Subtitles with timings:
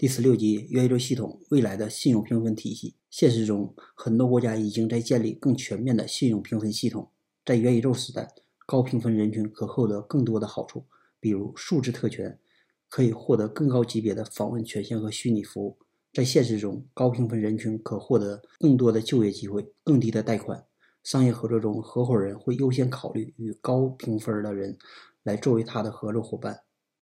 [0.00, 2.96] 第十六集元宇宙系统未来的信用评分体系。
[3.10, 7.10] 现实中，很多国家已经在建立更全面的信用评分系统。
[7.44, 8.32] 在元宇宙时代，
[8.64, 10.86] 高评分人群可获得更多的好处，
[11.20, 12.38] 比如数字特权，
[12.88, 15.76] 可以获得更高级别的访问权限和虚拟服务。
[16.14, 20.64] 在现实中，高评分人群可获得更多的就业机会、更低的贷款。
[21.04, 24.78] 商业合作中，合伙人会优先考虑与高评分的人
[25.22, 26.60] 来作为他的合作伙伴。